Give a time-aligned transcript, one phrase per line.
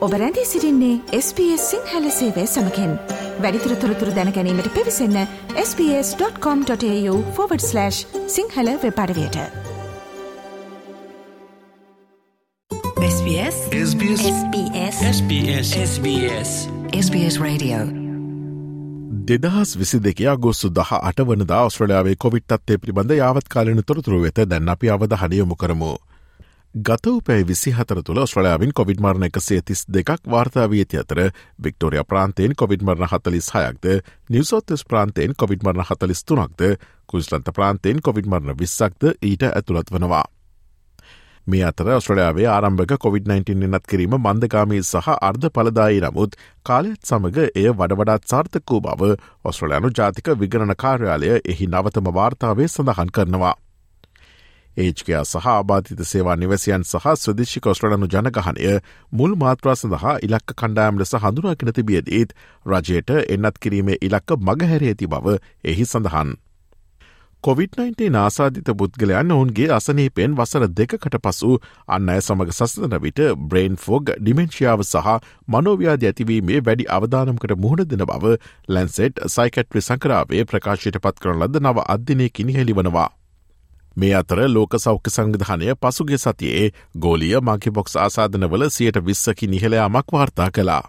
[0.00, 2.98] ඔබ රැඳී සිරින්නේ SBS සිංහල සේවය සමකෙන්.
[3.40, 7.90] වැඩිතුර තොරතුර දැනැනීමට පිවිසන්න ps.com.ta/
[8.26, 9.36] Sinhala වෙපඩවයට
[13.10, 17.76] SBS SBS SBS SBS SBS SBS Radio.
[19.24, 24.88] දෙදහස් විසි දෙක අගොස්සු දහ අට වනදා ඔස්ට්‍රලයාාවේ කොවිට්ත්තේ පිබඳ යාවත්කාලන තොරතුරු වෙත දැන් අපි
[24.88, 26.09] අවද හනයොමු කරමු.
[26.74, 31.20] ගත උපැයි විසි හතර තුළ ස්ට්‍රලයාාවින් කොවිඩ් මරණ එකසේ තිස් දෙකක් වාර්තාාවී ඇති අතර
[31.64, 33.86] වික්ටෝරිය ප්‍රාන්තයෙන් කොවිඩ් මරණ හතලිස් හයක්ද
[34.30, 36.62] නිවසෝත්තස් ප්‍රාන්තයෙන් කොවිඩ් මරණ හතලිස් තුනක්ද
[37.06, 40.24] කුස්ලන්ත ප්‍රාන්තයෙන් කොවිඩ් මරණ විස්සක්ද ඊට ඇතුළත් වනවා.
[41.46, 47.66] මේ අතර ඔස්ට්‍රලයාාවේ ආරම්භක COොVID-19 නත් කිරීම මන්දකාමී සහ අර්ධ පලදායි නමුත් කාලයත් සමඟ එය
[47.72, 49.10] වඩවඩාත් සාර්ථක වූ බව
[49.44, 53.56] ඔස්ට්‍රලයානු ජාතික විගණන කාර්යාලය එහි නවතම වාර්තාවේ සඳහන් කරනවා.
[54.76, 58.78] ඒජකයා සහ ආබාධිත සේවා නිවසියන් සහ ස්වදිශි කොස්ට්‍රලනු ජනගහනය
[59.12, 65.36] මුල් මාත්‍රා සඳහා ඉලක්ක කණ්ඩායම් ලෙස හඳුනාගෙන තිබියදීත් රජයට එන්නත් කිරීමේ ඉලක්ක මගහැර ඇති බව
[65.64, 66.38] එහි සඳහන්.
[67.44, 71.52] COොVID-19 ආසාධිත පුද්ගලයන් ඔවුන්ගේ අසනීපෙන් වසර දෙකට පසු
[71.88, 75.08] අන්න අය සමඟ සසඳන විට බ්‍රේන් ෆෝග ඩිමෙන්ශියාව සහ
[75.48, 78.34] මනෝව්‍යාධ ඇතිවීමේ වැඩි අවධානම්කට මුහුණ දෙන බව
[78.68, 83.08] ලැන්සෙට් සයිකට්‍රි සංකරාවේ ප්‍රකාශයට පත් කරන ලද නව අධ්‍යනය කිනිහෙලි වනවා.
[83.96, 90.82] මේ අතර ලෝක සෞඛ්‍ය සංවිධානය පසුගේ සතියේ ගෝලිය මංකිබොක්ස් ආසාධනවල සියට විස්සකි නිහලයාමක් වාර්තා කලා.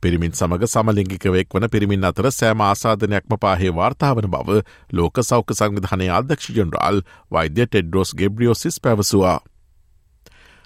[0.00, 6.50] පිරිමින් සමඟ සමලිංගිකවෙක් වන පිරිමින් අතර සෑම ආසාධනයක්ම පාහේ වාර්තාාවන බව ලෝක සෞඛ්‍ය සංවිධානය අධ්‍යක්ෂ
[6.50, 9.38] ජනරාල් වෛද්‍ය ටෙඩ්රෝස් ගෙබ්‍රියෝසිස් පැවසවා.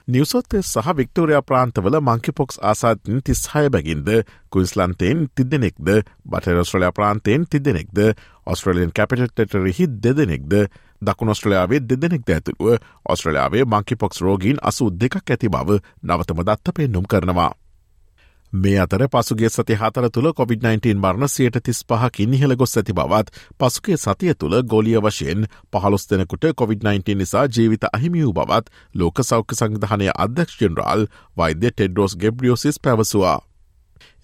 [0.08, 4.08] නිවසොත්තේ සහ වික්ටෝරයා ප්‍රාන්තවල මංකිපොක්ස් ආසාධන තිස්හය බැගින්ද
[4.50, 5.88] කුයිස්ලන්තයෙන් තිදෙනෙක්ද
[6.26, 7.98] බටරස්ට්‍රලයා ප්‍රාන්තයෙන් තිදෙනෙක්ද
[8.46, 10.56] ඔස්ට්‍රලියන් කැපිටල්ටෙටරෙහි දෙදෙනෙක්ද
[11.02, 17.52] දකුණොස්ට්‍රලයාාවේ දෙදෙනෙක් ඇතුළුව ඔස්ට්‍රලයාාවේ මංකිපොක්ස් රෝගීන් අසු දෙකක් ඇති බව නවතම දත්ත පෙන්නුම් කරනවා.
[18.52, 23.30] මේ අතර පසුගේ සති හතර තුළ COොVID-19 මරණ සියට තිස් පහකින් ඉහළ ගොස් ඇති බවත්
[23.58, 29.56] පසුගේ සතිය තුළ ගෝලිය වශයෙන් පහලොස් දෙනකුට COොVID-19 නිසා ජීවිත අහිමි වූ බවත් ලෝක සෞඛ්‍ය
[29.56, 31.06] සංවිධානය අධ්‍යක්ෂ ජෙනරාල්
[31.36, 33.38] වෛද්‍ය ටෙඩ්රෝස් ගෙබ්‍රියෝසිස් පැවසවා.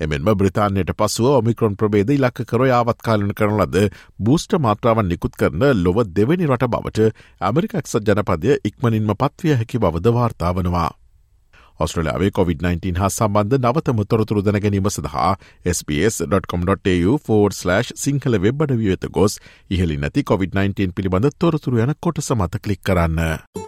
[0.00, 6.04] එමෙන්ම බ්‍රතාානයට පසුව ඔමිකරොන් ප්‍රබේද ඉලක්ක කර යාවත්කාලන කරන ලද බූෂ්ට මාත්‍රාවන් නිකුත් කරන ලොව
[6.12, 10.91] දෙවැනි රට බවට ඇමරිකක්සත් ජනපදය ඉක්මනින්ම පත්විය හැකි බවද වාර්තාාවනවා.
[11.81, 15.37] ඔස්ට්‍රලයාාවේ COොVID-19 හා සම්බන්ධ නවතම තොරතුරු දැනගැනීම සඳහා
[15.75, 23.67] SBS.com.tu4/ සිංහල වෙබ්බඩ වියත ගොස් ඉහලි නැති COොVID-19 පිළිබඳ තොරතුරු යන කොට සමත කලික් කරන්න.